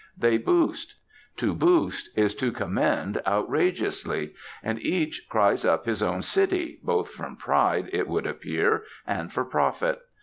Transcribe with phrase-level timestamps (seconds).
[0.17, 0.95] They boost.
[1.37, 4.33] To boost is to commend outrageously.
[4.63, 9.45] And each cries up his own city, both from pride, it would appear, and for
[9.45, 9.99] profit.